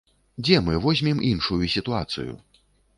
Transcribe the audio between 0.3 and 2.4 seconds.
Дзе мы возьмем іншую сітуацыю?